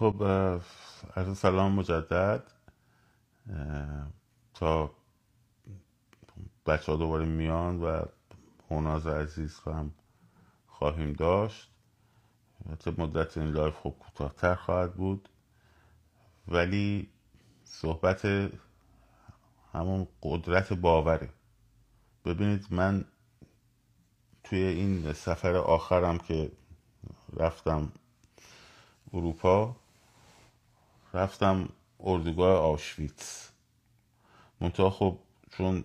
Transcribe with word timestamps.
خب 0.00 0.22
عرض 1.16 1.38
سلام 1.38 1.72
مجدد. 1.72 2.42
تا 4.54 4.90
بچه 6.66 6.92
ها 6.92 6.98
دوباره 6.98 7.24
میان 7.24 7.82
و 7.82 8.02
هناز 8.70 9.06
عزیز 9.06 9.60
هم 9.60 9.94
خواهیم 10.66 11.12
داشت. 11.12 11.70
مدت 12.98 13.38
این 13.38 13.46
لایف 13.46 13.74
خب 13.74 13.94
کوتاهتر 14.00 14.54
خواهد 14.54 14.94
بود. 14.94 15.28
ولی 16.48 17.10
صحبت 17.64 18.50
همون 19.72 20.08
قدرت 20.22 20.72
باوره. 20.72 21.30
ببینید 22.24 22.66
من 22.70 23.04
توی 24.44 24.58
این 24.58 25.12
سفر 25.12 25.54
آخرم 25.56 26.18
که 26.18 26.52
رفتم 27.36 27.92
اروپا 29.12 29.79
رفتم 31.14 31.68
اردوگاه 32.00 32.72
آشویتس. 32.72 33.50
منتها 34.60 34.90
خب 34.90 35.18
چون 35.50 35.84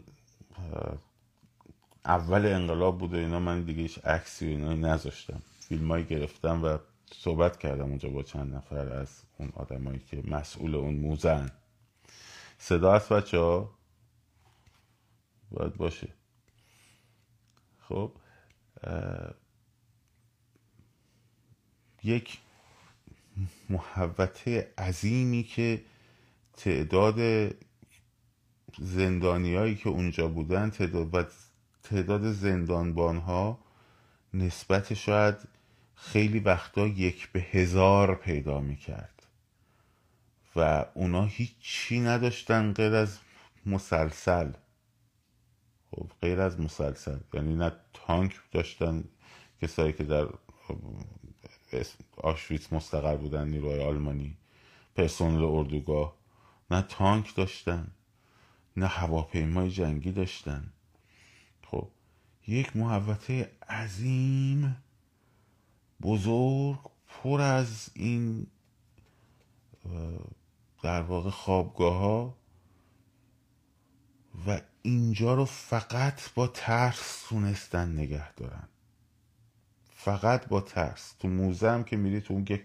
اول 2.06 2.46
انقلاب 2.46 2.98
بود 2.98 3.14
و 3.14 3.18
اینا 3.18 3.40
من 3.40 3.64
دیگه 3.64 3.82
هیچ 3.82 4.00
عکسی 4.06 4.46
و 4.46 4.50
اینا 4.50 4.74
نذاشتم. 4.74 5.42
فیلمایی 5.60 6.06
گرفتم 6.06 6.64
و 6.64 6.78
صحبت 7.14 7.60
کردم 7.60 7.84
اونجا 7.84 8.10
با 8.10 8.24
چند 8.24 8.56
نفر 8.56 8.94
از 8.94 9.22
اون 9.38 9.52
آدمایی 9.56 10.00
که 10.00 10.24
مسئول 10.28 10.76
اون 10.76 10.96
موزن. 10.96 11.52
صدا 12.58 12.94
هست 12.94 13.14
بچه 13.14 13.40
ها؟ 13.40 13.76
باید 15.52 15.78
باشه. 15.78 16.08
خب 17.80 18.12
یک 22.04 22.40
محوطه 23.70 24.74
عظیمی 24.78 25.44
که 25.44 25.82
تعداد 26.58 27.50
زندانیایی 28.80 29.76
که 29.76 29.90
اونجا 29.90 30.28
بودن 30.28 30.70
تعداد 30.70 31.16
و 31.16 31.24
تعداد 31.84 32.32
زندانبان 32.32 33.18
ها 33.18 33.60
نسبت 34.34 34.94
شاید 34.94 35.36
خیلی 35.96 36.40
وقتا 36.40 36.88
یک 36.88 37.32
به 37.32 37.40
هزار 37.40 38.16
پیدا 38.16 38.60
می‌کرد. 38.60 39.12
و 40.56 40.86
اونا 40.94 41.26
هیچی 41.26 42.00
نداشتن 42.00 42.74
غیر 42.74 42.94
از 42.94 43.20
مسلسل. 43.66 44.52
خب 45.92 46.12
غیر 46.22 46.42
از 46.42 46.60
مسلسل. 46.60 47.18
یعنی 47.34 47.56
نه 47.56 47.72
تانک 47.94 48.36
داشتن 48.52 49.04
کسایی 49.62 49.94
که 49.94 50.04
در 50.04 50.28
اس- 51.80 51.98
آشویتس 52.18 52.74
مستقر 52.74 53.18
بودن 53.18 53.48
نیروهای 53.48 53.84
آلمانی 53.84 54.38
پرسنل 54.96 55.44
اردوگاه. 55.44 56.16
نه 56.72 56.82
تانک 56.82 57.36
داشتن 57.36 57.92
نه 58.78 58.88
هواپیمای 58.88 59.72
جنگی 59.72 60.12
داشتن. 60.12 60.74
خب 61.68 61.88
یک 62.48 62.76
محوطه 62.76 63.52
عظیم 63.70 64.84
بزرگ 66.02 66.80
پر 67.08 67.42
از 67.42 67.90
این 67.94 68.48
در 70.84 71.02
واقع 71.02 71.30
خوابگاه 71.30 71.98
ها 71.98 72.38
و 74.48 74.62
اینجا 74.82 75.34
رو 75.34 75.46
فقط 75.46 76.34
با 76.34 76.48
ترس 76.48 77.26
تونستن 77.30 77.92
نگه 78.00 78.34
دارن. 78.34 78.68
فقط 80.06 80.48
با 80.48 80.62
ترس. 80.62 81.14
تو 81.20 81.28
موزه 81.28 81.72
هم 81.72 81.84
که 81.84 81.98
میری 81.98 82.22
تو 82.22 82.34
اون, 82.34 82.60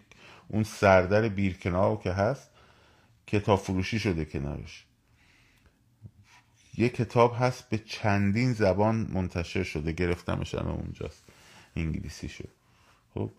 اون 0.49 0.63
سردر 0.63 1.29
بیرکناو 1.29 2.01
که 2.01 2.13
هست 2.13 2.51
کتاب 3.27 3.59
فروشی 3.59 3.99
شده 3.99 4.25
کنارش. 4.25 4.87
یه 6.75 6.89
کتاب 6.89 7.37
هست 7.39 7.69
به 7.69 7.79
چندین 7.79 8.53
زبان 8.53 8.97
منتشر 8.97 9.63
شده. 9.63 9.93
گرفتمش 9.93 10.55
الان 10.55 10.75
اونجاست. 10.75 11.25
انگلیسی 11.77 12.29
شد. 12.29 12.49
خب؟ 13.15 13.31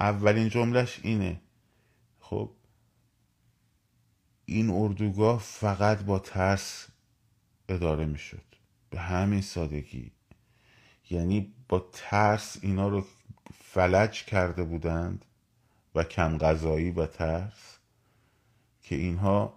اولین 0.00 0.48
جملهش 0.48 1.00
اینه. 1.02 1.40
خب؟ 2.20 2.50
این 4.46 4.70
اردوگاه 4.70 5.40
فقط 5.40 6.02
با 6.02 6.18
ترس 6.18 6.88
اداره 7.68 8.04
می‌شد. 8.04 8.44
به 8.90 9.00
همین 9.00 9.40
سادگی. 9.40 10.12
یعنی 11.10 11.54
با 11.70 11.88
ترس 11.92 12.56
اینا 12.62 12.88
رو 12.88 13.04
فلج 13.54 14.24
کرده 14.24 14.64
بودند 14.64 15.24
و 15.94 16.04
کم 16.04 16.38
غذایی 16.38 16.90
و 16.90 17.06
ترس 17.06 17.78
که 18.82 18.96
اینها 18.96 19.54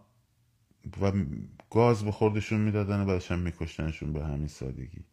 و 1.01 1.11
گاز 1.69 2.03
به 2.03 2.11
خوردشون 2.11 2.59
می‌دادن 2.59 3.01
و 3.01 3.05
بعدش 3.05 3.31
هم 3.31 3.39
میکشتنشون 3.39 4.13
به 4.13 4.25
همین 4.25 4.47
سادگی. 4.47 5.03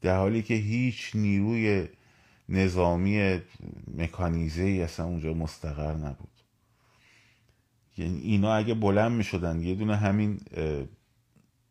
در 0.00 0.16
حالی 0.16 0.42
که 0.42 0.54
هیچ 0.54 1.10
نیروی 1.14 1.88
نظامی 2.48 3.40
مکانیزه 3.96 4.62
ای 4.62 4.82
اصلا 4.82 5.06
اونجا 5.06 5.34
مستقر 5.34 5.94
نبود. 5.94 6.40
یعنی 7.98 8.20
اینا 8.20 8.54
اگه 8.54 8.74
بلند 8.74 9.12
می‌شدن 9.12 9.60
یه 9.60 9.74
دونه 9.74 9.96
همین 9.96 10.40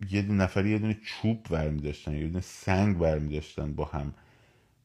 یه 0.10 0.22
دونه 0.22 0.44
نفری 0.44 0.70
یه 0.70 0.80
دونه 0.80 1.00
چوب 1.06 1.44
برمی 1.44 1.82
داشتن 1.82 2.14
یه 2.14 2.28
دونه 2.28 2.42
سنگ 2.42 2.98
برمی 2.98 3.34
داشتن 3.34 3.74
با 3.74 3.86
هم. 3.86 4.14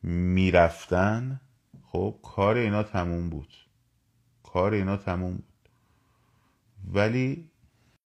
می‌رفتن 0.07 1.41
خب 1.83 2.19
کار 2.23 2.57
اینا 2.57 2.83
تموم 2.83 3.31
بود. 3.31 3.55
کار 4.43 4.75
اینا 4.75 4.97
تموم 4.97 5.35
بود. 5.37 5.69
ولی 6.93 7.51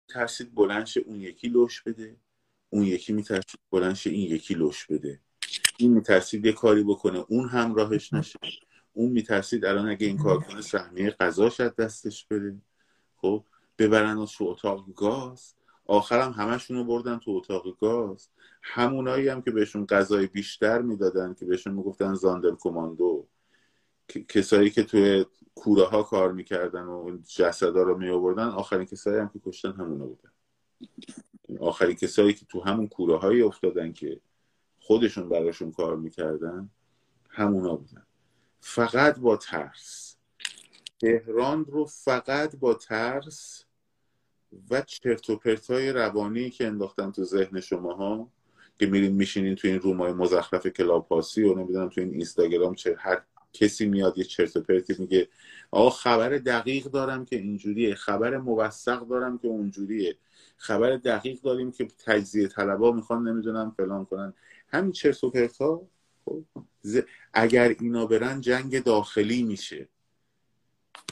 ترسید 0.10 0.56
بلند 0.56 0.86
شه 0.86 1.00
اون 1.00 1.16
یکی 1.16 1.50
لش 1.50 1.82
بده؟ 1.82 2.16
اون 2.70 2.84
یکی 2.84 3.14
میترسید 3.14 3.60
بلند 3.72 3.94
شه 3.94 4.10
این 4.10 4.36
یکی 4.36 4.56
لش 4.56 4.86
بده؟ 4.86 5.20
این 5.78 5.94
میترسید 5.94 6.46
یه 6.46 6.52
کاری 6.52 6.84
بکنه 6.84 7.26
اون 7.28 7.50
هم 7.50 7.76
راهش 7.76 8.14
نشه. 8.14 8.40
اون 8.94 9.12
میترسید 9.12 9.66
الان 9.66 9.90
اگه 9.90 10.08
این 10.08 10.18
کار 10.18 10.40
کنه 10.40 10.62
سهمیه 10.62 11.10
قضاش 11.10 11.60
از 11.60 11.76
دستش 11.76 12.26
بره 12.26 12.58
خب 13.18 13.46
ببرن 13.78 14.26
تو 14.26 14.44
اتاق 14.44 14.94
گاز. 14.94 15.56
آخرم 15.90 16.32
همشون 16.32 16.78
رو 16.78 16.84
بردن 16.84 17.18
تو 17.18 17.32
اتاق 17.32 17.78
گاز. 17.80 18.30
همونایی 18.62 19.28
هم 19.28 19.42
که 19.42 19.52
بهشون 19.52 19.86
غذای 19.86 20.28
بیشتر 20.28 20.82
می‌دادن 20.82 21.34
که 21.34 21.46
بهشون 21.46 21.74
می‌گفتن 21.74 22.14
زاندر 22.14 22.52
کماندو. 22.60 23.28
کسایی 24.28 24.70
که 24.70 24.84
توی 24.84 25.26
کوره 25.56 25.86
ها 25.86 26.04
کار 26.04 26.32
می‌کردن 26.32 26.84
و 26.84 27.18
جسدا 27.18 27.84
رو 27.84 27.98
می 27.98 28.10
آوردن 28.10 28.48
آخرین 28.48 28.86
کسایی 28.86 29.20
هم 29.20 29.30
که 29.30 29.40
کشتن 29.46 29.72
همونا 29.72 30.06
بودن. 30.06 30.32
آخرین 31.60 31.96
کسایی 31.96 32.34
که 32.34 32.46
تو 32.46 32.62
همون 32.62 32.88
کوره 32.88 33.18
هایی 33.18 33.42
افتادن 33.42 33.94
که 33.94 34.20
خودشون 34.80 35.30
براشون 35.30 35.72
کار 35.72 35.96
می‌کردن 35.96 36.70
همونا 37.30 37.76
بودن. 37.76 38.06
فقط 38.60 39.20
با 39.20 39.38
ترس. 39.38 40.16
تهران 41.02 41.66
رو 41.66 41.86
فقط 41.86 42.56
با 42.56 42.74
ترس 42.74 43.66
و 44.72 44.82
چرت 44.82 45.30
و 45.30 45.36
پرتای 45.36 45.92
روانی 45.92 46.50
که 46.50 46.68
انداختن 46.68 47.12
تو 47.12 47.24
ذهن 47.24 47.60
شماها 47.60 48.32
که 48.80 48.86
میرین 48.86 49.14
میشینین 49.14 49.56
تو 49.56 49.68
این 49.68 49.80
رومای 49.80 50.14
مزخرف 50.14 50.68
کلاب 50.68 51.08
هاسی 51.08 51.44
و 51.44 51.56
نمی‌دونم 51.56 51.90
تو 51.90 52.02
این 52.02 52.10
اینستاگرام 52.10 52.76
چه 52.76 52.96
هر 53.00 53.22
کسی 53.54 53.86
میاد 53.86 54.18
یه 54.18 54.24
چرت 54.24 54.58
و 54.58 54.62
پرتی 54.62 54.96
میگه 55.00 55.28
آقا 55.72 55.90
خبر 55.90 56.30
دقیق 56.30 56.86
دارم 56.86 57.26
که 57.26 57.36
اینجوریه 57.36 57.96
خبر 57.96 58.38
موثق 58.38 59.08
دارم 59.08 59.38
که 59.38 59.48
اونجوریه 59.48 60.18
خبر 60.58 60.98
دقیق 60.98 61.42
داریم 61.42 61.72
که 61.72 61.88
تجزیه 62.06 62.48
طلبا 62.48 62.92
می‌خوان 62.92 63.28
نمی‌دونم 63.28 63.74
فلان 63.78 64.06
کنن. 64.06 64.34
همین 64.68 64.92
چرت 64.92 65.24
و 65.24 65.30
پرتا 65.30 65.82
خب، 66.26 66.44
ز- 66.82 67.02
اگر 67.34 67.76
اینا 67.80 68.06
برن 68.06 68.42
جنگ 68.42 68.84
داخلی 68.84 69.44
میشه. 69.44 69.90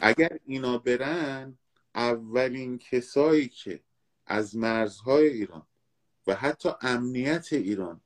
اگر 0.01 0.39
اینا 0.45 0.78
برن 0.78 1.57
اولین 1.95 2.78
کسایی 2.78 3.47
که 3.47 3.84
از 4.25 4.55
مرزهای 4.55 5.28
ایران 5.28 5.67
و 6.28 6.35
حتی 6.35 6.69
امنیت 6.81 7.53
ایران 7.53 8.01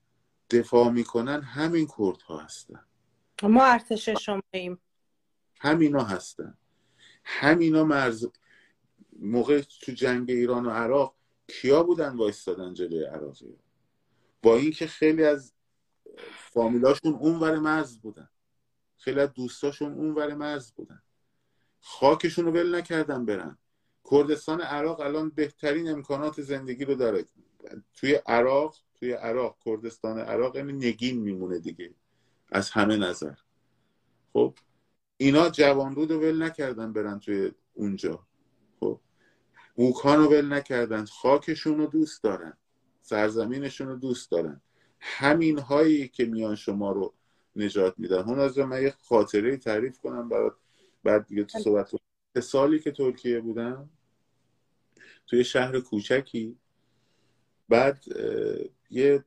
دفاع 0.50 0.90
می‌کنن 0.90 1.42
همین 1.42 1.88
کردها 1.98 2.38
هستن. 2.38 2.86
ما 3.44 3.66
ارتش 3.66 4.10
شماییم 4.10 4.82
همینا 5.60 6.04
هستن. 6.04 6.58
همینا 7.24 7.84
مرز 7.84 8.28
موقع 9.20 9.62
تو 9.82 9.92
جنگ 9.92 10.30
ایران 10.30 10.66
و 10.66 10.70
عراق 10.70 11.16
کیا 11.48 11.84
بودن 11.84 12.16
وایستادن 12.16 12.74
جلوی 12.74 13.04
عراقی 13.04 13.60
با 14.42 14.56
اینکه 14.56 14.88
خیلی 14.88 15.24
از 15.24 15.54
فامیلاشون 16.54 17.14
اونور 17.14 17.60
مرز 17.60 18.00
بودن. 18.00 18.30
خیلی 18.98 19.20
از 19.20 19.34
دوستاشون 19.34 19.94
اونور 19.94 20.34
مرز 20.34 20.72
بودن. 20.72 21.02
خاکشون 21.80 22.46
رو 22.46 22.52
ول 22.52 22.76
نکردن 22.76 23.26
برن. 23.26 23.58
کردستان 24.12 24.62
عراق 24.62 25.00
الان 25.00 25.30
بهترین 25.30 25.90
امکانات 25.90 26.42
زندگی 26.42 26.86
رو 26.86 26.96
داره. 26.96 27.26
توی 27.94 28.14
عراق 28.14 28.76
توی 29.00 29.12
عراق 29.12 29.58
کردستان 29.66 30.20
عراق 30.20 30.56
یعنی 30.56 30.74
نگین 30.74 31.20
میمونه 31.20 31.60
دیگه. 31.60 31.94
از 32.50 32.70
همه 32.70 32.98
نظر. 32.98 33.34
خب 34.34 34.54
اینا 35.18 35.50
جوانرود 35.50 36.12
رو 36.12 36.20
ول 36.20 36.44
نکردن 36.44 36.94
برن 36.94 37.20
توی 37.20 37.52
اونجا. 37.74 38.28
خب 38.80 39.00
بوکان 39.76 40.20
رو 40.20 40.30
ول 40.30 40.54
نکردن 40.54 41.06
خاکشون 41.06 41.78
رو 41.78 41.86
دوست 41.86 42.24
دارن 42.24 42.58
سرزمینشون 43.02 43.88
رو 43.88 43.96
دوست 43.96 44.32
دارن. 44.32 44.62
همین 45.00 45.60
هایی 45.60 46.08
که 46.08 46.26
میان 46.26 46.56
شما 46.56 46.92
رو 46.92 47.14
نجات 47.56 47.94
میدن. 47.98 48.18
اون 48.18 48.40
از 48.40 48.58
من 48.58 48.84
یه 48.84 48.94
خاطره 49.02 49.58
تعریف 49.58 50.00
کنم 50.00 50.30
برات 50.30 50.56
بعد 51.04 51.28
دیگه 51.28 51.44
تو 51.44 51.60
صحبت 51.60 51.92
سالی 52.40 52.80
که 52.80 52.92
ترکیه 52.92 53.40
بودم 53.40 53.90
توی 55.28 55.44
شهر 55.44 55.80
کوچکی. 55.80 56.58
بعد 57.70 58.04
یه 58.90 59.26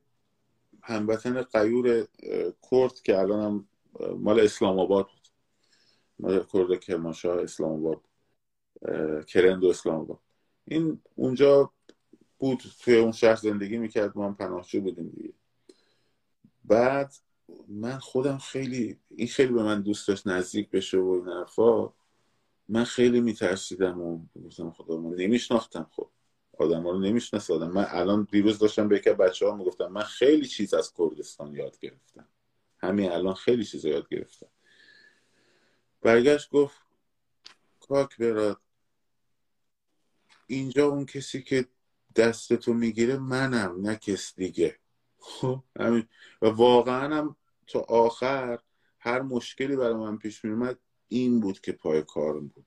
هموطن 0.81 1.41
قیور 1.41 2.07
کرد 2.71 3.01
که 3.03 3.19
الان 3.19 3.43
هم 3.43 3.67
مال 4.17 4.39
اسلام 4.39 4.79
آباد 4.79 5.07
بود. 5.07 5.27
مال 6.19 6.43
کرد 6.43 6.79
کرمانشاه 6.79 7.41
اسلام 7.41 7.71
آباد 7.71 8.01
کرند 9.25 9.63
و 9.63 9.67
اسلام 9.67 10.01
آباد 10.01 10.19
این 10.65 11.01
اونجا 11.15 11.71
بود 12.37 12.63
توی 12.79 12.95
اون 12.95 13.11
شهر 13.11 13.35
زندگی 13.35 13.77
می‌کرد 13.77 14.17
ما 14.17 14.25
هم 14.25 14.35
پناهجو 14.35 14.81
بودیم 14.81 15.09
دیگه. 15.09 15.33
بعد 16.63 17.15
من 17.67 17.99
خودم 17.99 18.37
خیلی 18.37 18.99
این 19.09 19.27
خیلی 19.27 19.53
به 19.53 19.63
من 19.63 19.81
دوست 19.81 20.07
داشت 20.07 20.27
نزدیک 20.27 20.69
بشه 20.69 20.97
و 20.97 21.09
این 21.09 21.27
حرفا. 21.27 21.93
من 22.69 22.83
خیلی 22.83 23.21
میترسیدم 23.21 24.01
و 24.01 24.25
گفتم 24.45 24.71
خدا 24.71 24.97
من 24.97 25.15
نمیشناختم 25.15 25.87
خب. 25.91 26.09
آدم 26.57 26.83
ها 26.83 26.91
رو 26.91 26.99
نمیشناسادم 26.99 27.71
من 27.71 27.85
الان 27.89 28.27
دیروز 28.31 28.59
داشتم 28.59 28.87
به 28.87 28.99
که 28.99 29.13
بچه 29.13 29.45
ها 29.47 29.55
می‌گفتم 29.55 29.87
من 29.87 30.03
خیلی 30.03 30.47
چیز 30.47 30.73
از 30.73 30.93
کردستان 30.93 31.55
یاد 31.55 31.79
گرفتم. 31.79 32.27
همین 32.77 33.11
الان 33.11 33.33
خیلی 33.33 33.65
چیز 33.65 33.85
یاد 33.85 34.09
گرفتم. 34.09 34.47
برگشت 36.01 36.49
گفت 36.49 36.77
کاک 37.79 38.17
براد 38.17 38.61
اینجا 40.47 40.87
اون 40.87 41.05
کسی 41.05 41.43
که 41.43 41.65
دستتو 42.15 42.73
می‌گیره 42.73 43.17
منم 43.17 43.81
نه 43.81 43.95
کس 43.95 44.35
دیگه. 44.35 44.79
خب 45.19 45.63
همین. 45.79 46.07
و 46.41 46.47
واقعا 46.47 47.15
هم 47.17 47.35
تا 47.67 47.79
آخر 47.79 48.59
هر 48.99 49.21
مشکلی 49.21 49.75
برای 49.75 49.93
من 49.93 50.17
پیش 50.17 50.45
میومد 50.45 50.79
این 51.07 51.39
بود 51.39 51.59
که 51.59 51.71
پای 51.71 52.01
کارم 52.01 52.47
بود. 52.47 52.65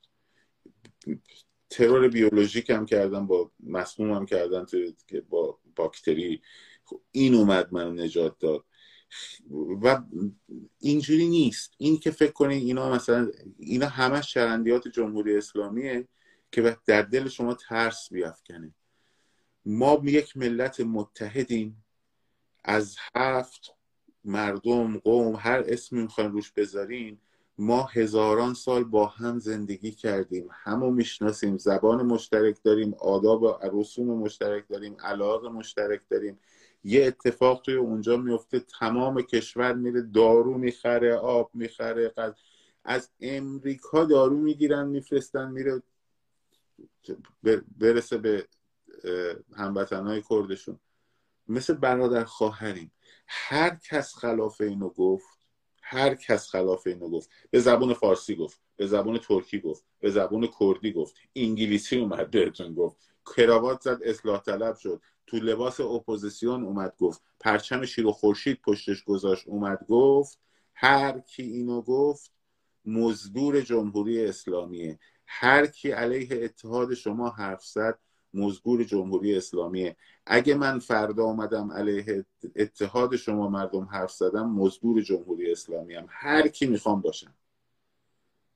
ترور 1.71 2.09
بیولوژیک 2.09 2.71
هم 2.71 2.87
کردن 2.87 3.27
با 3.27 3.51
مسموم 3.61 4.13
هم 4.13 4.27
کردن 4.27 4.67
که 5.07 5.21
با 5.21 5.59
باکتری. 5.77 6.43
خب 6.85 7.01
این 7.11 7.35
اومد 7.35 7.73
منو 7.73 7.93
نجات 7.93 8.39
داد. 8.39 8.65
و 9.83 10.03
اینجوری 10.79 11.29
نیست. 11.29 11.75
این 11.79 11.99
که 11.99 12.11
فکر 12.11 12.33
کنید 12.33 12.63
اینا 12.63 12.95
مثلا 12.95 13.31
اینا 13.59 13.87
همه 13.87 14.23
شرندیات 14.23 14.89
جمهوری 14.89 15.37
اسلامیه 15.37 16.09
که 16.53 16.77
در 16.87 17.03
دل 17.03 17.29
شما 17.29 17.55
ترس 17.55 18.13
بیافکنه. 18.13 18.75
ما 19.65 20.03
یک 20.05 20.37
ملت 20.37 20.81
متحدیم. 20.81 21.85
از 22.65 22.97
هفت 23.15 23.75
مردم 24.25 24.99
قوم 24.99 25.37
هر 25.37 25.65
اسمی 25.67 26.03
می‌خواین 26.03 26.33
روش 26.33 26.53
بذارین 26.53 27.19
ما 27.61 27.83
هزاران 27.83 28.55
سال 28.55 28.85
با 28.85 29.07
هم 29.07 29.39
زندگی 29.39 29.91
کردیم 29.91 30.49
همو 30.51 30.91
می‌شناسیم 30.91 31.59
زبان 31.59 32.03
مشترک 32.07 32.63
داریم 32.65 32.95
آداب 32.95 33.43
و 33.43 33.59
رسوم 33.73 34.07
مشترک 34.07 34.69
داریم 34.69 34.97
علاق 35.01 35.47
مشترک 35.47 36.01
داریم. 36.11 36.39
یه 36.85 37.07
اتفاق 37.07 37.63
توی 37.63 37.75
اونجا 37.75 38.17
میفته 38.17 38.61
تمام 38.61 39.23
کشور 39.23 39.75
میره 39.75 40.03
دارو 40.03 40.59
می‌خره 40.59 41.15
آب 41.15 41.51
می‌خره 41.55 42.15
از 42.85 43.11
امریکا 43.21 44.05
دارو 44.05 44.37
می‌گیرن 44.37 44.89
میفرستن 44.89 45.51
میره 45.51 45.83
برسه 47.79 48.19
به 48.19 48.49
هموطنهای 49.57 50.23
کردشون. 50.31 50.81
مثل 51.49 51.75
برادر 51.75 52.25
خواهریم. 52.25 52.93
هر 53.27 53.79
کس 53.91 54.15
خلاف 54.15 54.61
اینو 54.61 54.89
گفت 54.89 55.38
هر 55.91 56.15
کس 56.15 56.49
خلاف 56.49 56.87
اینو 56.87 57.09
گفت. 57.09 57.31
به 57.51 57.61
زبون 57.61 57.93
فارسی 57.93 58.37
گفت 58.37 58.61
به 58.77 58.87
زبون 58.87 59.19
ترکی 59.19 59.61
گفت 59.61 59.85
به 60.01 60.11
زبون 60.11 60.49
کردی 60.61 60.93
گفت. 60.93 61.15
انگلیسی 61.37 61.99
اومد 61.99 62.31
بهتون 62.31 62.75
گفت. 62.75 62.97
کراوات 63.37 63.81
زد 63.81 63.99
اصلاح 64.05 64.43
طلب 64.43 64.77
شد. 64.77 65.03
تو 65.27 65.37
لباس 65.37 65.81
اپوزیسیون 65.81 66.65
اومد 66.65 66.95
گفت. 66.99 67.23
پرچم 67.41 67.85
شیر 67.85 68.07
و 68.07 68.13
خورشید 68.13 68.61
پشتش 68.61 69.05
گذاشت 69.05 69.49
اومد 69.49 69.87
گفت. 69.89 70.39
هر 70.75 71.19
کی 71.19 71.43
اینو 71.43 71.83
گفت 71.83 72.33
مزدور 72.85 73.61
جمهوری 73.61 74.25
اسلامیه. 74.25 74.99
هر 75.27 75.67
کی 75.67 75.91
علیه 75.91 76.45
اتحاد 76.45 76.95
شما 76.95 77.29
حرف 77.29 77.65
زد 77.67 77.99
مزدور 78.35 78.85
جمهوری 78.85 79.37
اسلامیه. 79.37 79.97
اگه 80.27 80.55
من 80.55 80.79
فردا 80.79 81.25
آمدم 81.25 81.73
علیه 81.73 82.25
اتحاد 82.57 83.17
شما 83.17 83.49
مردم 83.49 83.85
حرف 83.85 84.13
زدم 84.13 84.51
مزدور 84.51 85.03
جمهوری 85.03 85.53
اسلامی 85.53 85.95
هم 85.95 86.07
هر 86.09 86.49
کی 86.49 86.67
می‌خوام 86.67 87.01
باشم. 87.01 87.35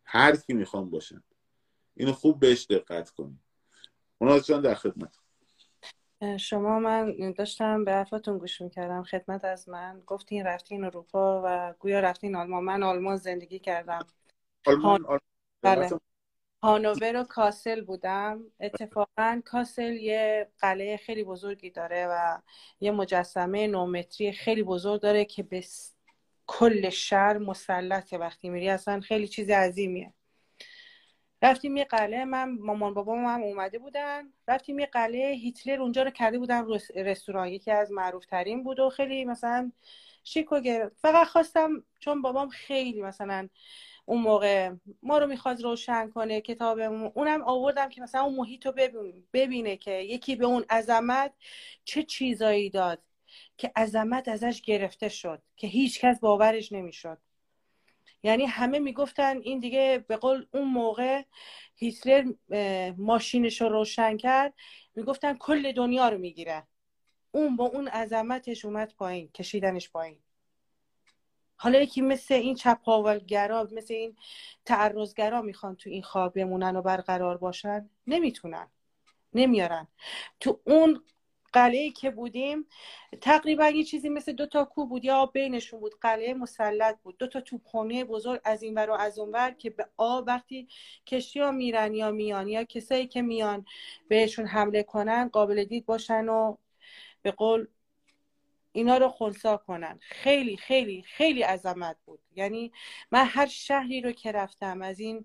هر 0.04 0.36
کی 0.36 0.52
می‌خوام 0.52 0.90
باشم. 0.90 1.22
اینو 1.94 2.12
خوب 2.12 2.40
بهش 2.40 2.66
دقت 2.70 3.10
کنیم 3.10 3.42
اونا 4.18 4.38
جان 4.38 4.60
در 4.60 4.74
خدمت. 4.74 5.18
شما 6.40 6.78
من 6.78 7.32
داشتم 7.32 7.84
به 7.84 7.92
حرفاتون 7.92 8.38
گوش 8.38 8.60
می‌کردم. 8.60 9.02
خدمت 9.02 9.44
از 9.44 9.68
من. 9.68 10.02
گفتین 10.06 10.46
رفتین 10.46 10.84
اروپا 10.84 11.42
و 11.44 11.74
گویا 11.78 12.00
رفتین 12.00 12.36
آلمان. 12.36 12.64
من 12.64 12.82
آلمان 12.82 13.16
زندگی 13.16 13.58
کردم. 13.58 14.06
آلمان, 14.66 15.04
آلمان. 15.04 15.20
بله. 15.62 15.90
هانوور 16.62 17.16
و 17.16 17.24
کاسل 17.24 17.80
بودم. 17.80 18.44
اتفاقا 18.60 19.42
کاسل 19.44 19.92
یه 19.92 20.48
قلعه 20.58 20.96
خیلی 20.96 21.24
بزرگی 21.24 21.70
داره 21.70 22.06
و 22.06 22.38
یه 22.80 22.90
مجسمه 22.90 23.66
نومتری 23.66 24.32
خیلی 24.32 24.62
بزرگ 24.62 25.00
داره 25.00 25.24
که 25.24 25.42
به 25.42 25.64
کل 26.46 26.90
شهر 26.90 27.38
مسلطه 27.38 28.18
وقتی 28.18 28.48
میری. 28.48 28.68
اصلا 28.68 29.00
خیلی 29.00 29.28
چیز 29.28 29.50
عظیمیه. 29.50 30.12
رفتیم 31.42 31.76
یه 31.76 31.84
قلعه 31.84 32.24
من 32.24 32.58
مامان 32.60 32.94
بابام 32.94 33.24
هم 33.24 33.42
اومده 33.42 33.78
بودن. 33.78 34.32
رفتیم 34.48 34.78
یه 34.78 34.86
قلعه 34.86 35.34
هیتلر 35.34 35.80
اونجا 35.80 36.02
رو 36.02 36.10
کرده 36.10 36.38
بودن 36.38 36.66
رستوران. 36.96 37.48
یکی 37.48 37.70
از 37.70 37.92
معروف 37.92 38.26
ترین 38.26 38.62
بود 38.62 38.80
و 38.80 38.90
خیلی 38.90 39.24
مثلا 39.24 39.72
شیک 40.24 40.52
و 40.52 40.60
گرفت 40.60 40.96
فقط 40.98 41.26
خواستم 41.26 41.84
چون 42.00 42.22
بابام 42.22 42.48
خیلی 42.48 43.02
مثلا 43.02 43.48
اون 44.04 44.22
موقع 44.22 44.72
ما 45.02 45.18
رو 45.18 45.26
می‌خواد 45.26 45.62
روشن 45.62 46.10
کنه 46.10 46.40
کتابمون. 46.40 47.12
اونم 47.14 47.42
آوردم 47.42 47.88
که 47.88 48.02
مثلا 48.02 48.22
اون 48.22 48.34
محیط 48.34 48.66
رو 48.66 48.72
ببینه 49.32 49.76
که 49.76 49.90
یکی 49.90 50.36
به 50.36 50.46
اون 50.46 50.64
عظمت 50.70 51.32
چه 51.84 52.02
چیزایی 52.02 52.70
داد 52.70 53.02
که 53.58 53.72
عظمت 53.76 54.28
ازش 54.28 54.62
گرفته 54.62 55.08
شد 55.08 55.42
که 55.56 55.66
هیچکس 55.66 56.20
باورش 56.20 56.72
نمی‌شد. 56.72 57.18
یعنی 58.22 58.46
همه 58.46 58.78
می‌گفتن 58.78 59.40
این 59.42 59.60
دیگه 59.60 60.04
به 60.08 60.16
قول 60.16 60.46
اون 60.54 60.68
موقع 60.68 61.22
هیتلر 61.76 62.32
ماشینش 62.96 63.60
رو 63.60 63.68
روشن 63.68 64.16
کرد. 64.16 64.54
می‌گفتن 64.94 65.34
کل 65.34 65.72
دنیا 65.72 66.08
رو 66.08 66.18
می‌گیره 66.18 66.62
اون 67.32 67.56
با 67.56 67.64
اون 67.66 67.88
عظمتش 67.88 68.64
اومد 68.64 68.94
پایین 68.94 69.28
کشیدنش 69.28 69.90
پایین. 69.90 70.18
حالا 71.62 71.80
یکی 71.80 72.00
مثل 72.00 72.34
این 72.34 72.54
چپاولگرا 72.54 73.68
مثل 73.72 73.94
این 73.94 74.16
تعرضگرا 74.64 75.42
می‌خوان 75.42 75.76
تو 75.76 75.90
این 75.90 76.02
خواب 76.02 76.34
بمونن 76.34 76.76
و 76.76 76.82
برقرار 76.82 77.36
باشن؟ 77.38 77.90
نمی‌تونن. 78.06 78.66
نمیارن. 79.34 79.88
تو 80.40 80.60
اون 80.64 81.02
قلعه 81.52 81.90
که 81.90 82.10
بودیم 82.10 82.66
تقریبا 83.20 83.68
یه 83.68 83.84
چیزی 83.84 84.08
مثل 84.08 84.32
دو 84.32 84.46
تا 84.46 84.64
کو 84.64 84.86
بود 84.86 85.04
یا 85.04 85.26
بینشون 85.26 85.80
بود. 85.80 85.92
قلعه 86.00 86.34
مسلط 86.34 86.98
بود. 87.02 87.18
دو 87.18 87.26
تا 87.26 87.40
توپخانه 87.40 88.04
بزرگ 88.04 88.40
از 88.44 88.62
این 88.62 88.74
ور 88.74 88.90
و 88.90 88.92
از 88.92 89.18
اون 89.18 89.32
ور 89.32 89.50
که 89.50 89.70
به 89.70 89.86
آب 89.96 90.24
وقتی 90.26 90.68
کشتی 91.06 91.40
ها 91.40 91.50
میرن 91.50 91.94
یا 91.94 92.10
میان 92.10 92.48
یا 92.48 92.64
کسایی 92.64 93.06
که 93.06 93.22
میان 93.22 93.64
بهشون 94.08 94.46
حمله 94.46 94.82
کنن 94.82 95.28
قابل 95.28 95.64
دید 95.64 95.86
باشن 95.86 96.28
و 96.28 96.56
به 97.22 97.30
قول 97.30 97.66
اینا 98.72 98.96
رو 98.96 99.08
خونسا 99.08 99.56
کنن. 99.56 99.98
خیلی 100.02 100.56
خیلی 100.56 101.02
خیلی 101.02 101.42
عظمت 101.42 101.96
بود. 102.04 102.20
یعنی 102.34 102.72
من 103.10 103.24
هر 103.26 103.46
شهری 103.46 104.00
رو 104.00 104.12
که 104.12 104.32
رفتم 104.32 104.82
از 104.82 105.00
این 105.00 105.24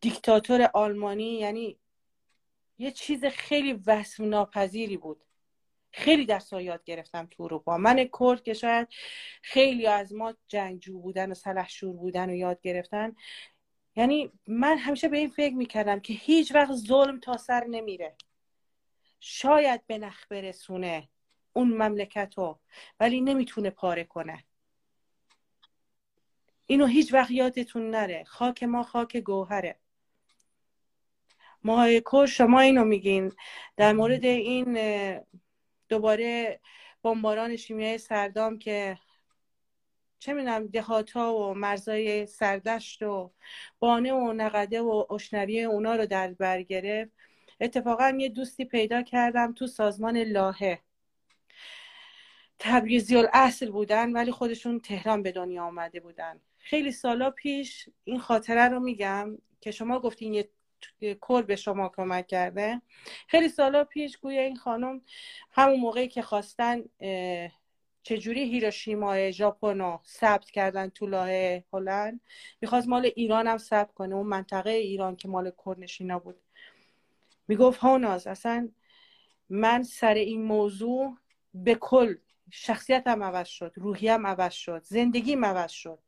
دیکتاتور 0.00 0.70
آلمانی 0.74 1.38
یعنی 1.38 1.78
یه 2.78 2.90
چیز 2.90 3.24
خیلی 3.24 3.72
وصف 3.86 4.20
ناپذیری 4.20 4.96
بود. 4.96 5.24
خیلی 5.92 6.26
درس 6.26 6.52
یاد 6.52 6.84
گرفتم 6.84 7.26
تو 7.26 7.42
اروپا. 7.42 7.78
من 7.78 8.10
کرد 8.20 8.42
که 8.42 8.54
شاید 8.54 8.88
خیلی 9.42 9.86
از 9.86 10.12
ما 10.12 10.34
جنگجو 10.48 11.00
بودن 11.00 11.30
و 11.30 11.34
سلحشور 11.34 11.92
بودن 11.92 12.30
و 12.30 12.34
یاد 12.34 12.60
گرفتن. 12.60 13.16
یعنی 13.96 14.32
من 14.46 14.78
همیشه 14.78 15.08
به 15.08 15.18
این 15.18 15.28
فکر 15.28 15.54
می‌کردم 15.54 16.00
که 16.00 16.12
هیچ 16.12 16.54
وقت 16.54 16.72
ظلم 16.72 17.20
تا 17.20 17.36
سر 17.36 17.64
نمیره. 17.64 18.16
شاید 19.20 19.86
به 19.86 19.98
نخ 19.98 20.26
برسونه. 20.30 21.08
اون 21.54 21.68
مملکت 21.68 22.34
رو 22.36 22.58
ولی 23.00 23.20
نمی‌تونه 23.20 23.70
پاره 23.70 24.04
کنه. 24.04 24.44
اینو 26.66 26.86
هیچ 26.86 27.12
وقت 27.14 27.30
یادتون 27.30 27.90
نره. 27.90 28.24
خاک 28.24 28.62
ما 28.62 28.82
خاک 28.82 29.16
گوهره. 29.16 29.78
ماهای 31.64 32.00
کور 32.00 32.26
شما 32.26 32.60
اینو 32.60 32.84
میگین. 32.84 33.32
در 33.76 33.92
مورد 33.92 34.24
این 34.24 34.78
دوباره 35.88 36.60
بمباران 37.02 37.56
شیمیایی 37.56 37.98
سردام 37.98 38.58
که 38.58 38.98
چه 40.18 40.32
می‌دونم 40.32 40.66
دهات 40.66 41.10
ها 41.10 41.36
و 41.36 41.54
مرزای 41.54 42.26
سردشت 42.26 43.02
و 43.02 43.32
بانه 43.78 44.12
و 44.12 44.32
نقده 44.32 44.80
و 44.80 45.12
اشنوی 45.12 45.62
اونا 45.62 45.96
رو 45.96 46.06
در 46.06 46.32
بر 46.32 46.62
گرفت. 46.62 47.12
اتفاقا 47.60 48.16
یه 48.18 48.28
دوستی 48.28 48.64
پیدا 48.64 49.02
کردم 49.02 49.52
تو 49.52 49.66
سازمان 49.66 50.18
لاهه. 50.18 50.78
تبریزی 52.66 53.16
الاصل 53.16 53.70
بودن 53.70 54.12
ولی 54.12 54.30
خودشون 54.30 54.80
تهران 54.80 55.22
به 55.22 55.32
دنیا 55.32 55.64
آمده 55.64 56.00
بودن. 56.00 56.40
خیلی 56.58 56.92
سالا 56.92 57.30
پیش 57.30 57.88
این 58.04 58.18
خاطره 58.18 58.68
رو 58.68 58.80
میگم 58.80 59.38
که 59.60 59.70
شما 59.70 60.00
گفتین 60.00 60.34
یه 60.34 60.48
کل 61.20 61.42
به 61.42 61.56
شما 61.56 61.88
کمک 61.88 62.26
کرده. 62.26 62.82
خیلی 63.28 63.48
سالا 63.48 63.84
پیش 63.84 64.16
گویا 64.16 64.42
این 64.42 64.56
خانم 64.56 65.02
همون 65.50 65.80
موقعی 65.80 66.08
که 66.08 66.22
خواستن 66.22 66.84
چجوری 68.02 68.44
هیروشیما 68.44 69.30
ژاپن 69.30 69.78
رو 69.78 70.00
ثبت 70.06 70.50
کردن 70.50 70.88
تو 70.88 71.06
لاه 71.06 71.60
هلند. 71.72 72.20
می‌خواست 72.60 72.88
مال 72.88 73.10
ایران 73.16 73.46
هم 73.46 73.58
ثبت 73.58 73.92
کنه 73.92 74.14
اون 74.14 74.26
منطقه 74.26 74.70
ایران 74.70 75.16
که 75.16 75.28
مال 75.28 75.52
کرنشینا 75.64 76.18
بود. 76.18 76.36
می‌گفت 77.48 77.78
هاناز 77.78 78.26
اصلا 78.26 78.68
من 79.48 79.82
سر 79.82 80.14
این 80.14 80.42
موضوع 80.42 81.16
به 81.54 81.74
کل 81.74 82.14
شخصیتم 82.56 83.22
عوض 83.22 83.46
شد 83.46 83.72
روحیم 83.76 84.26
عوض 84.26 84.52
شد 84.52 84.82
زندگیم 84.84 85.44
عوض 85.44 85.70
شد. 85.70 85.98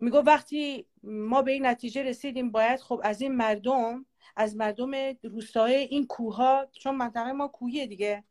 میگو 0.00 0.18
وقتی 0.18 0.86
ما 1.02 1.42
به 1.42 1.52
این 1.52 1.66
نتیجه 1.66 2.02
رسیدیم 2.02 2.50
باید 2.50 2.80
خب 2.80 3.00
از 3.04 3.20
این 3.20 3.36
مردم 3.36 4.06
از 4.36 4.56
مردم 4.56 4.90
روستای 5.22 5.74
این 5.74 6.06
کوه 6.06 6.64
چون 6.72 6.94
منطقه 6.94 7.32
ما 7.32 7.48
کوهیه 7.48 7.86
دیگه 7.86 8.24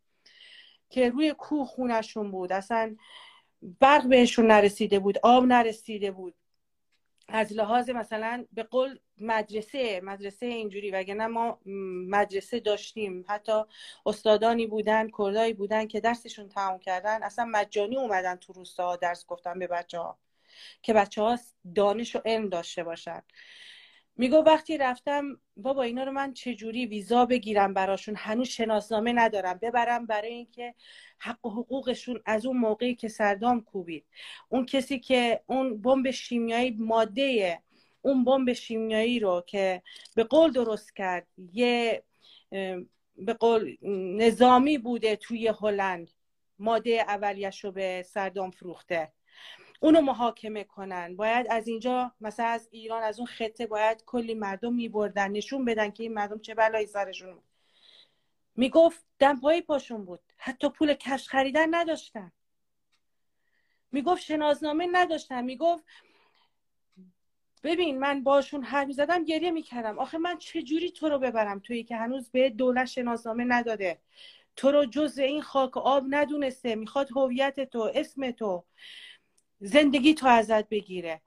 که 0.90 1.10
روی 1.10 1.34
کوه 1.34 1.68
خونشون 1.68 2.32
بود. 2.32 2.54
اصلا 2.54 2.96
برق 3.80 4.08
بهشون 4.08 4.48
نرسیده 4.48 5.00
بود 5.00 5.18
آب 5.24 5.46
نرسیده 5.46 6.12
بود. 6.12 6.36
از 7.30 7.54
لحاظ 7.54 7.90
مثلا 7.90 8.46
به 8.54 8.64
قول 8.64 9.00
مدرسه 9.18 10.02
مدرسه 10.04 10.46
اینجوری 10.46 10.92
وگرنه 10.92 11.28
ما 11.28 11.60
مدرسه 12.10 12.60
داشتیم. 12.60 13.26
حتی 13.28 13.62
استادانی 14.06 14.68
بودن 14.68 15.10
کردایی 15.18 15.54
بودن 15.54 15.88
که 15.88 16.00
درسشون 16.00 16.50
تمام 16.50 16.80
کردن. 16.80 17.24
اصلا 17.24 17.46
مجانی 17.46 17.98
اومدن 17.98 18.36
تو 18.36 18.54
روستا 18.54 18.96
درس 18.96 19.26
گفتن 19.26 19.60
به 19.60 19.68
بچه 19.68 20.00
ها 20.00 20.20
که 20.82 20.94
بچه 20.94 21.22
ها 21.22 21.40
دانش 21.76 22.16
و 22.16 22.20
علم 22.26 22.50
داشته 22.50 22.84
باشن. 22.84 23.22
میگو 24.18 24.38
وقتی 24.38 24.78
رفتم 24.78 25.40
بابا 25.58 25.84
اینا 25.84 26.04
رو 26.04 26.12
من 26.12 26.34
چجوری 26.34 26.86
ویزا 26.86 27.26
بگیرم 27.26 27.74
براشون؟ 27.74 28.16
هنوز 28.18 28.48
شناسنامه 28.48 29.14
ندارم. 29.14 29.60
ببرم 29.62 30.06
برای 30.06 30.34
اینکه 30.34 30.76
حق 31.20 31.46
و 31.46 31.50
حقوقشون 31.50 32.22
از 32.26 32.46
اون 32.46 32.58
موقعی 32.58 32.96
که 32.96 33.08
سردام 33.08 33.62
کوبید. 33.62 34.06
اون 34.50 34.66
کسی 34.66 35.00
که 35.00 35.42
اون 35.46 35.82
بمب 35.82 36.12
شیمیایی 36.12 36.76
ماده 36.80 37.62
اون 38.02 38.24
بمب 38.24 38.54
شیمیایی 38.54 39.20
رو 39.20 39.44
که 39.48 39.82
به 40.16 40.24
قول 40.24 40.52
درست 40.52 40.96
کرد 40.96 41.28
یه 41.54 42.04
به 43.18 43.34
قول 43.40 43.78
نظامی 44.18 44.78
بوده 44.78 45.16
توی 45.16 45.48
هلند 45.48 46.12
ماده 46.60 46.92
اولیش 47.08 47.64
رو 47.64 47.72
به 47.72 48.06
سردام 48.08 48.52
فروخته. 48.52 49.12
اونو 49.80 50.02
محاکمه 50.02 50.64
کنن. 50.64 51.16
باید 51.16 51.48
از 51.50 51.68
اینجا 51.68 52.12
مثلا 52.22 52.46
از 52.46 52.68
ایران 52.72 53.04
از 53.04 53.20
اون 53.20 53.28
خطه 53.28 53.68
باید 53.68 54.04
کلی 54.06 54.34
مردم 54.34 54.74
میبردن 54.74 55.32
نشون 55.32 55.66
بدن 55.66 55.92
که 55.92 56.04
این 56.04 56.14
مردم 56.14 56.40
چه 56.40 56.56
بلایی 56.56 56.86
سرشون 56.86 57.40
می‌گفت 58.56 59.06
دمپایی 59.20 59.62
پاشون 59.62 60.06
بود. 60.06 60.20
حتی 60.38 60.70
پول 60.70 60.94
کش 60.94 61.28
خریدن 61.28 61.76
نداشتن. 61.76 62.32
می‌گفت 63.92 64.22
شناسنامه 64.22 64.88
نداشتن. 64.92 65.44
می‌گفت 65.44 65.84
ببین 67.64 68.00
من 68.00 68.24
باشون 68.24 68.64
حرف 68.64 68.88
می‌زدم 68.88 69.24
گریه 69.24 69.52
می‌کردم. 69.52 70.00
آخه 70.00 70.18
من 70.18 70.38
چجوری 70.38 70.92
تو 70.92 71.10
رو 71.10 71.20
ببرم؟ 71.20 71.60
تویی 71.60 71.84
که 71.84 71.96
هنوز 71.96 72.30
به 72.30 72.50
دولت 72.50 72.86
شناسنامه 72.86 73.44
نداده. 73.44 74.00
تو 74.56 74.72
رو 74.72 74.86
جز 74.86 75.18
این 75.18 75.42
خاک 75.42 75.78
آب 75.78 76.04
ندونسته. 76.10 76.76
می‌خواد 76.76 77.10
هویت 77.16 77.70
تو 77.70 77.92
اسم 77.96 78.32
تو. 78.32 78.64
زندگی 79.60 80.14
تو 80.14 80.28
ازت 80.28 80.70
بگیره. 80.70 81.22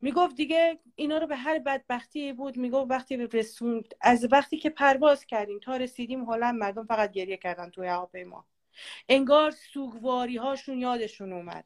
می‌گفت 0.00 0.36
دیگه 0.36 0.78
اینا 0.94 1.18
رو 1.18 1.26
به 1.26 1.36
هر 1.36 1.58
بدبختی 1.58 2.32
بود 2.32 2.56
می‌گفت 2.56 2.90
وقتی 2.90 3.16
رسوند 3.16 3.94
از 4.00 4.28
وقتی 4.32 4.58
که 4.58 4.70
پرواز 4.70 5.26
کردیم 5.26 5.58
تا 5.58 5.76
رسیدیم 5.76 6.24
حالا 6.24 6.52
مردم 6.52 6.86
فقط 6.86 7.12
گریه 7.12 7.36
کردن 7.36 7.70
توی 7.70 7.88
هواپیما. 7.88 8.46
انگار 9.08 9.50
سوگواری 9.50 10.36
هاشون 10.36 10.78
یادشون 10.78 11.32
اومد. 11.32 11.64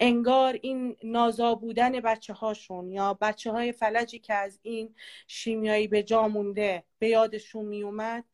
انگار 0.00 0.58
این 0.62 0.96
نازا 1.04 1.54
بودن 1.54 2.00
بچه 2.00 2.32
هاشون 2.32 2.92
یا 2.92 3.14
بچه 3.14 3.50
های 3.50 3.72
فلجی 3.72 4.18
که 4.18 4.34
از 4.34 4.58
این 4.62 4.94
شیمیایی 5.26 5.88
به 5.88 6.02
جا 6.02 6.28
مونده 6.28 6.84
به 6.98 7.08
یادشون 7.08 7.64
میومد 7.64 8.24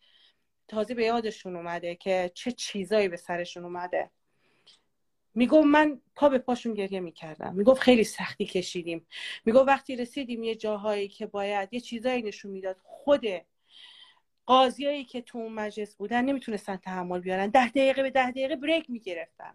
تازه 0.68 0.94
به 0.94 1.04
یادشون 1.04 1.56
اومده 1.56 1.94
که 1.94 2.30
چه 2.34 2.52
چیزایی 2.52 3.08
به 3.08 3.16
سرشون 3.16 3.64
اومده. 3.64 4.10
می‌گفت 5.38 5.66
من 5.66 6.00
پا 6.14 6.28
به 6.28 6.38
پاشون 6.38 6.74
گریه 6.74 7.00
می‌کردم. 7.00 7.54
می‌گفت 7.54 7.80
خیلی 7.80 8.04
سختی 8.04 8.46
کشیدیم. 8.46 9.06
می‌گفت 9.44 9.68
وقتی 9.68 9.96
رسیدیم 9.96 10.42
یه 10.42 10.54
جاهایی 10.54 11.08
که 11.08 11.26
باید 11.26 11.68
یه 11.72 11.80
چیزایی 11.80 12.22
نشون 12.22 12.50
می‌داد 12.50 12.76
خود 12.82 13.26
قاضیایی 14.46 15.04
که 15.04 15.22
تو 15.22 15.38
اون 15.38 15.52
مجلس 15.52 15.96
بودن 15.96 16.24
نمی‌تونستن 16.24 16.76
تحمل 16.76 17.20
بیارن. 17.20 17.46
ده 17.50 17.68
دقیقه 17.68 18.02
به 18.02 18.10
ده 18.10 18.30
دقیقه 18.30 18.56
بریک 18.56 18.90
می‌گرفتن. 18.90 19.54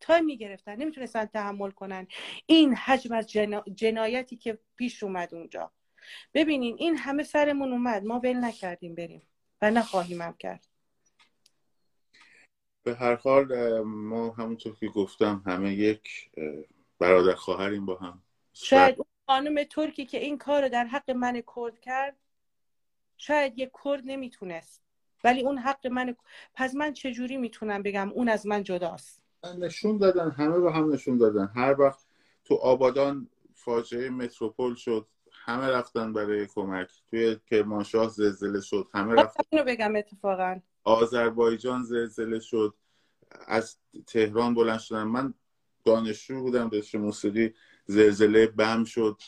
تایم 0.00 0.24
می‌گرفتن. 0.24 0.76
نمی‌تونستن 0.76 1.24
تحمل 1.24 1.70
کنن. 1.70 2.06
این 2.46 2.74
حجم 2.74 3.12
از 3.12 3.32
جنایتی 3.74 4.36
که 4.36 4.58
پیش 4.76 5.02
اومد 5.02 5.34
اونجا. 5.34 5.72
ببینین 6.34 6.76
این 6.78 6.96
همه 6.96 7.22
سرمون 7.22 7.72
اومد. 7.72 8.04
ما 8.04 8.18
ول 8.18 8.44
نکردیم 8.44 8.94
بریم 8.94 9.22
و 9.62 9.70
نخواهیم 9.70 10.22
هم 10.22 10.36
کرد. 10.38 10.66
به 12.86 12.94
هر 12.94 13.16
حال 13.16 13.80
ما 13.82 14.30
همونطور 14.30 14.74
که 14.74 14.88
گفتم 14.88 15.42
همه 15.46 15.74
یک 15.74 16.30
برادر 16.98 17.34
خواهریم 17.34 17.86
با 17.86 17.96
هم. 17.96 18.22
شاید 18.52 18.94
اون 18.96 19.06
خانم 19.26 19.64
ترکی 19.64 20.06
که 20.06 20.18
این 20.18 20.38
کار 20.38 20.62
رو 20.62 20.68
در 20.68 20.84
حق 20.84 21.10
من 21.10 21.42
کرد 21.56 21.80
کرد 21.80 22.16
شاید 23.16 23.58
یک 23.58 23.70
کرد 23.84 24.02
نمی‌تونست. 24.04 24.82
ولی 25.24 25.42
اون 25.42 25.58
حق 25.58 25.86
من 25.86 26.16
پس 26.54 26.74
من 26.74 26.92
چجوری 26.92 27.36
می‌تونم 27.36 27.82
بگم 27.82 28.10
اون 28.12 28.28
از 28.28 28.46
من 28.46 28.62
جداست؟ 28.62 29.22
نشون 29.58 29.98
دادن 29.98 30.30
همه 30.30 30.58
با 30.58 30.72
هم 30.72 30.92
نشون 30.92 31.18
دادن. 31.18 31.50
هر 31.54 31.80
وقت 31.80 32.06
تو 32.44 32.54
آبادان 32.54 33.28
فاجعه 33.54 34.10
متروپول 34.10 34.74
شد 34.74 35.06
همه 35.32 35.66
رفتن 35.66 36.12
برای 36.12 36.46
کمک. 36.46 36.88
توی 37.10 37.36
کرمانشاه 37.50 38.08
زلزله 38.08 38.60
شد 38.60 38.88
همه 38.94 39.14
رفتن. 39.14 39.42
اینو 39.50 39.64
بگم 39.64 39.96
اتفاقا. 39.96 40.60
آذربایجان 40.86 41.82
زلزله 41.82 42.40
شد. 42.40 42.74
از 43.46 43.76
تهران 44.06 44.54
بلند 44.54 44.78
شدن. 44.78 45.02
من 45.02 45.34
دانشجو 45.84 46.40
بودم 46.40 46.70
رشته 46.70 46.98
موسیقی 46.98 47.54
زلزله 47.86 48.46
بم 48.46 48.84
شد. 48.84 49.20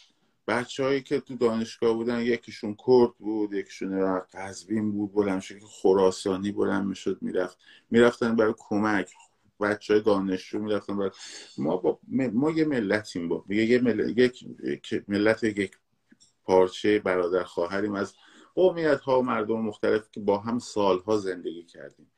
بچههایی 0.49 1.03
که 1.03 1.21
تو 1.21 1.35
دانشگاه 1.35 1.95
بودن 1.95 2.21
یکیشون 2.21 2.77
کرد 2.87 3.15
بود 3.19 3.53
یکیشون 3.53 4.21
قزوین 4.33 4.93
بود 4.93 5.13
بلند 5.13 5.41
شد 5.41 5.63
خراسانی 5.63 6.53
بلند 6.53 6.87
می‌شد 6.87 7.19
می‌رفت. 7.21 7.59
می‌رفتن 7.91 8.37
برای 8.37 8.55
کمک. 8.59 9.15
بچه 9.61 9.95
های 9.95 10.03
دانشجو 10.03 10.59
می‌رفتن 10.59 10.97
برای 10.97 11.11
ما 11.59 11.77
با 11.77 11.99
ما 12.33 12.51
یه 12.51 12.65
ملتیم 12.65 13.29
با 13.29 13.45
یه 13.49 13.81
ملت 13.81 14.19
یک 14.19 14.45
ملت 15.09 15.45
یک 15.45 15.77
پارچه 16.45 16.99
برادر 16.99 17.45
خواهریم. 17.45 17.95
از 17.95 18.15
قومیت 18.59 19.01
ها 19.01 19.21
و 19.21 19.23
مردم 19.23 19.61
مختلف 19.61 20.11
که 20.11 20.21
با 20.21 20.39
هم 20.39 20.59
سالها 20.59 21.19
زندگی 21.19 21.63
کردیم. 21.63 22.11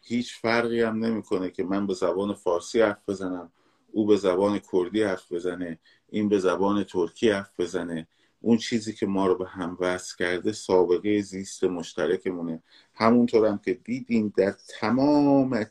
هیچ 0.00 0.34
فرقی 0.34 0.80
هم 0.80 1.04
نمی‌کنه 1.04 1.50
که 1.50 1.64
من 1.64 1.86
به 1.86 1.94
زبان 1.94 2.34
فارسی 2.34 2.80
حرف 2.80 3.08
بزنم 3.08 3.52
او 3.92 4.06
به 4.06 4.16
زبان 4.16 4.60
کردی 4.72 5.02
حرف 5.02 5.32
بزنه 5.32 5.78
این 6.08 6.28
به 6.28 6.38
زبان 6.38 6.84
ترکی 6.84 7.30
حرف 7.30 7.50
بزنه. 7.60 8.08
اون 8.40 8.56
چیزی 8.56 8.92
که 8.92 9.06
ما 9.06 9.26
رو 9.26 9.38
به 9.38 9.46
هم 9.48 9.76
وصل 9.80 10.16
کرده 10.16 10.52
سابقه 10.52 11.20
زیست 11.20 11.64
مشترکمونه. 11.64 12.62
همونطور 12.94 13.46
هم 13.46 13.58
که 13.58 13.74
دیدیم 13.74 14.32
در 14.36 14.54
تمام 14.80 15.66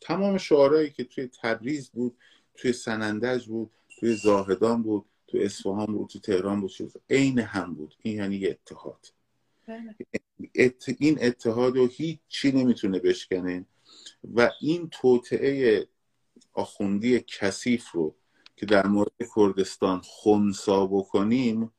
تمام 0.00 0.38
شعارهایی 0.38 0.90
که 0.90 1.04
توی 1.04 1.30
تبریز 1.42 1.90
بود 1.90 2.16
توی 2.54 2.72
سنندج 2.72 3.46
بود 3.46 3.70
توی 4.00 4.14
زاهدان 4.14 4.82
بود 4.82 5.04
توی 5.26 5.44
اصفهان 5.44 5.86
بود 5.86 6.08
توی 6.08 6.20
تهران 6.20 6.60
بود 6.60 6.72
عین 7.10 7.38
هم 7.38 7.74
بود. 7.74 7.94
این 8.02 8.16
یعنی 8.16 8.46
اتحاد. 8.46 9.23
بله. 9.66 9.94
این 10.98 11.18
اتحاد 11.22 11.76
رو 11.76 11.86
هیچ 11.86 12.18
چی 12.28 12.52
نمی‌تونه 12.52 12.98
بشکنه. 12.98 13.66
و 14.34 14.50
این 14.60 14.88
توطعه 14.88 15.86
آخوندی 16.52 17.20
کثیف 17.20 17.90
رو 17.90 18.16
که 18.56 18.66
در 18.66 18.86
مورد 18.86 19.12
کردستان 19.36 20.00
خونسا 20.00 20.86
بکنیم 20.86 21.72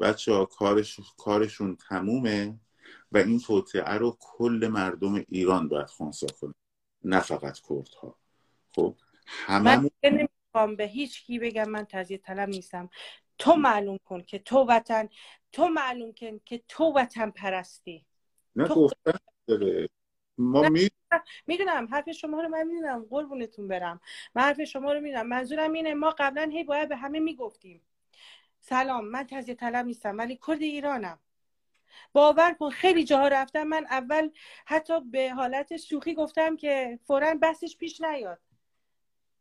بچه 0.00 0.32
ها 0.32 0.44
کارش، 0.44 1.00
کارشون 1.18 1.76
تمومه 1.88 2.60
و 3.12 3.18
این 3.18 3.40
توطعه 3.40 3.94
رو 3.94 4.16
کل 4.20 4.68
مردم 4.72 5.24
ایران 5.28 5.68
باید 5.68 5.86
خونسا 5.86 6.26
کنه. 6.26 6.54
نه 7.04 7.20
فقط 7.20 7.58
کردها. 7.58 8.16
خب 8.74 8.96
من 9.48 9.90
نمی‌خوام 10.02 10.76
به 10.76 10.84
هیچ 10.84 11.26
کی 11.26 11.38
بگم 11.38 11.68
من 11.68 11.84
تزیه 11.84 12.18
طلب 12.18 12.48
نیستم. 12.48 12.90
تو 13.38 13.54
معلوم 13.54 13.98
کن 14.04 14.22
که 14.22 14.38
تو 14.38 14.58
وطن 14.58 15.08
تو 15.52 15.68
معلوم 15.68 16.12
کن 16.12 16.40
که 16.44 16.62
تو 16.68 16.84
وطن 16.84 17.30
پرستی. 17.30 18.06
نه 18.56 18.68
گفتن 18.68 19.12
ما 20.38 20.68
می... 20.68 20.88
می‌دونم 21.46 21.88
حرف 21.90 22.10
شما 22.10 22.40
رو 22.40 22.48
من 22.48 22.62
می‌دونم. 22.66 23.06
قربونتون 23.10 23.68
برم. 23.68 24.00
من 24.34 24.42
حرف 24.42 24.64
شما 24.64 24.92
رو 24.92 25.00
می‌دونم. 25.00 25.26
منظورم 25.26 25.72
اینه 25.72 25.94
ما 25.94 26.14
قبلا 26.18 26.50
هی 26.52 26.64
باید 26.64 26.88
به 26.88 26.96
همه 26.96 27.20
می‌گفتیم. 27.20 27.82
سلام 28.60 29.04
من 29.04 29.26
تزیه 29.26 29.54
طلب 29.54 29.86
نیستم 29.86 30.18
ولی 30.18 30.38
کرد 30.46 30.62
ایرانم. 30.62 31.18
باور 32.12 32.52
کن 32.52 32.70
خیلی 32.70 33.04
جاها 33.04 33.28
رفتم. 33.28 33.62
من 33.62 33.86
اول 33.90 34.30
حتی 34.66 35.00
به 35.00 35.30
حالت 35.30 35.76
شوخی 35.76 36.14
گفتم 36.14 36.56
که 36.56 36.98
فورا 37.06 37.34
بحثش 37.34 37.76
پیش 37.76 38.00
نیاد. 38.00 38.40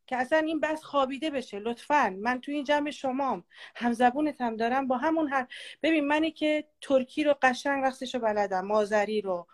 که 0.09 0.17
اصلا 0.17 0.37
این 0.37 0.59
بحث 0.59 0.83
خوابیده 0.83 1.29
بشه 1.29 1.59
لطفا. 1.59 2.17
من 2.21 2.41
توی 2.41 2.55
این 2.55 2.63
جمع 2.63 2.91
شمام 2.91 3.43
همزبونتم 3.75 4.55
دارم 4.55 4.87
با 4.87 4.97
همون 4.97 5.27
هر 5.27 5.47
ببین 5.83 6.07
منی 6.07 6.31
که 6.31 6.67
ترکی 6.81 7.23
رو 7.23 7.35
قشنگ 7.41 7.85
رقصش 7.85 8.15
رو 8.15 8.21
بلدم 8.21 8.65
مازری 8.65 9.21
رو. 9.21 9.47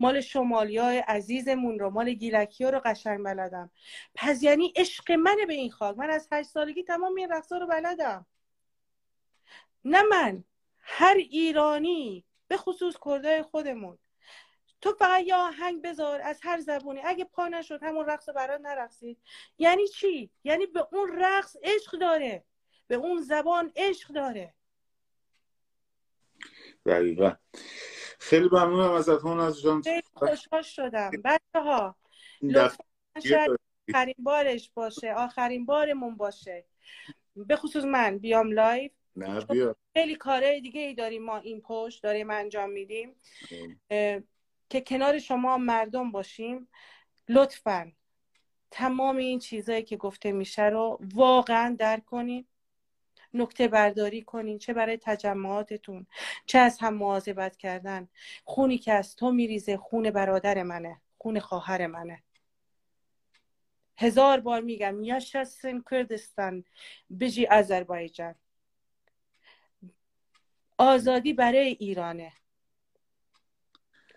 مال 0.00 0.20
شمالی 0.20 0.76
های 0.76 0.98
عزیزمون 0.98 1.78
رو 1.78 1.90
مال 1.90 2.12
گیلکی 2.12 2.64
ها 2.64 2.70
رو 2.70 2.80
قشنگ 2.84 3.24
بلدم. 3.24 3.70
پس 4.14 4.42
یعنی 4.42 4.72
عشق 4.76 5.12
منه 5.12 5.46
به 5.46 5.54
این 5.54 5.70
خاک. 5.70 5.98
من 5.98 6.10
از 6.10 6.28
هشت 6.32 6.48
سالگی 6.48 6.82
تمام 6.82 7.14
این 7.14 7.28
رقص 7.32 7.52
رو 7.52 7.66
بلدم. 7.66 8.26
نه 9.84 10.02
من 10.02 10.44
هر 10.80 11.14
ایرانی 11.16 12.24
به 12.48 12.56
خصوص 12.56 12.94
کردای 13.04 13.42
خودمون. 13.42 13.98
تو 14.80 14.92
فقط 14.92 15.22
یه 15.26 15.34
آهنگ 15.34 15.82
بذار 15.82 16.20
از 16.20 16.40
هر 16.42 16.60
زبونی. 16.60 17.00
اگه 17.04 17.24
پا 17.24 17.48
نشد 17.48 17.82
همون 17.82 18.06
رقص 18.06 18.28
برات 18.28 18.60
نرقصید. 18.60 19.18
یعنی 19.58 19.88
چی؟ 19.88 20.30
یعنی 20.44 20.66
به 20.66 20.86
اون 20.92 21.10
رقص 21.22 21.56
عشق 21.62 21.98
داره. 21.98 22.44
به 22.86 22.94
اون 22.94 23.22
زبان 23.22 23.72
عشق 23.76 24.12
داره. 24.12 24.54
دقیقا. 26.86 27.32
خیلی 28.18 28.48
ممنونم 28.52 28.90
ازتون 28.90 29.40
عزیز 29.40 29.62
جان 29.62 29.82
خوشحال 30.12 30.62
شدم. 30.62 31.10
بچه 31.24 31.60
ها 31.60 31.96
آخرین 33.88 34.14
بارش 34.18 34.70
باشه. 34.74 35.14
آخرین 35.14 35.66
بارمون 35.66 36.16
باشه. 36.16 36.64
به 37.36 37.56
خصوص 37.56 37.84
من. 37.84 38.18
بیام 38.18 38.52
لایو 38.52 38.92
نه 39.16 39.40
بیا. 39.44 39.76
خیلی 39.92 40.16
کاره 40.16 40.60
دیگه 40.60 40.80
ای 40.80 40.94
داریم 40.94 41.22
ما 41.22 41.38
این 41.38 41.60
پشت. 41.60 42.02
داریم 42.02 42.30
انجام 42.30 42.70
میدیم. 42.70 43.16
که 44.70 44.80
کنار 44.80 45.18
شما 45.18 45.56
مردم 45.56 46.10
باشیم 46.10 46.68
لطفا 47.28 47.92
تمام 48.70 49.16
این 49.16 49.38
چیزهایی 49.38 49.82
که 49.82 49.96
گفته 49.96 50.32
میشه 50.32 50.64
رو 50.64 50.98
واقعا 51.14 51.76
درک 51.78 52.04
کنین 52.04 52.46
نکته 53.34 53.68
برداری 53.68 54.22
کنین 54.22 54.58
چه 54.58 54.72
برای 54.72 54.98
تجمعاتتون 55.02 56.06
چه 56.46 56.58
از 56.58 56.78
هم 56.78 56.94
مواظبت 56.94 57.56
کردن. 57.56 58.08
خونی 58.44 58.78
که 58.78 58.92
از 58.92 59.16
تو 59.16 59.32
میریزه 59.32 59.76
خون 59.76 60.10
برادر 60.10 60.62
منه 60.62 61.00
خون 61.18 61.40
خواهر 61.40 61.86
منه. 61.86 62.22
هزار 63.98 64.40
بار 64.40 64.60
میگم 64.60 65.02
یشستن 65.02 65.82
کردستان 65.90 66.64
بجی 67.20 67.46
آذربایجان. 67.46 68.34
آزادی 70.78 71.32
برای 71.32 71.68
ایرانه. 71.68 72.32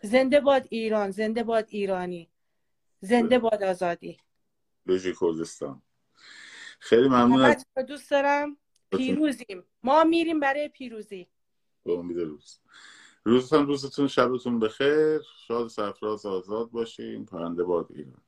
زنده 0.03 0.39
باد 0.39 0.68
ایران 0.70 1.11
زنده 1.11 1.44
باد 1.44 1.66
ایرانی 1.70 2.29
زنده 3.01 3.39
باد 3.39 3.63
آزادی. 3.63 4.18
بجی 4.87 5.13
کردستان. 5.22 5.81
خیلی 6.79 7.07
ممنون 7.07 7.55
دوست 7.87 8.11
دارم. 8.11 8.57
پیروزیم. 8.92 9.63
ما 9.83 10.03
میریم 10.03 10.39
برای 10.39 10.70
پیروزی. 10.70 11.27
به 11.83 11.94
امید 11.94 12.18
روز. 12.18 12.59
روزتون 13.24 13.68
روزتون 13.68 14.07
شبتون 14.07 14.59
بخیر. 14.59 15.22
شاد 15.48 15.68
سفراز 15.68 16.25
آزاد 16.25 16.72
باشیم 16.72 17.25
پرنده 17.25 17.63
باد 17.63 17.92
ایران. 17.92 18.23